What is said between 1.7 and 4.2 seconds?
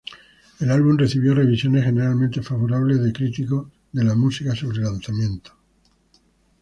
generalmente favorables de críticos de la